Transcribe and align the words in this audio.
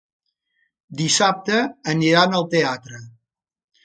Dissabte 1.01 1.59
aniran 1.93 2.33
al 2.39 2.47
teatre. 2.55 3.03